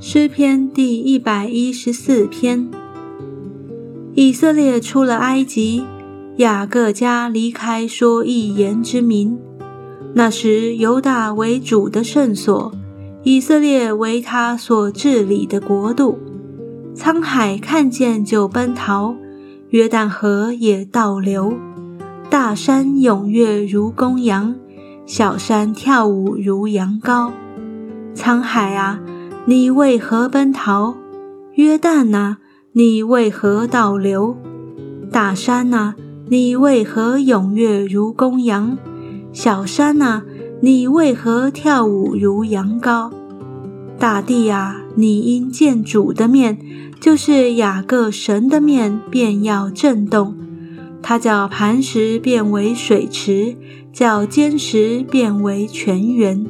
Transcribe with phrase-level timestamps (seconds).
[0.00, 2.68] 诗篇第一百一十四篇：
[4.14, 5.82] 以色列出了埃及，
[6.36, 9.36] 雅各家离开说一言之民。
[10.12, 12.72] 那时犹大为主的圣所，
[13.24, 16.18] 以色列为他所治理的国度。
[16.94, 19.16] 沧海看见就奔逃，
[19.70, 21.54] 约旦河也倒流。
[22.30, 24.54] 大山踊跃如公羊，
[25.06, 27.30] 小山跳舞如羊羔。
[28.14, 29.00] 沧海啊，
[29.44, 30.94] 你为何奔逃？
[31.54, 32.38] 约旦呐，
[32.72, 34.34] 你为何倒流？
[35.12, 35.94] 大山呐，
[36.28, 38.78] 你为何踊跃如公羊？
[39.32, 40.22] 小山呐，
[40.62, 43.12] 你为何跳舞如羊羔？
[43.98, 46.58] 大地啊，你因见主的面，
[46.98, 50.34] 就是雅各神的面，便要震动。
[51.06, 53.58] 他叫磐石变为水池，
[53.92, 56.46] 叫坚石变为泉源。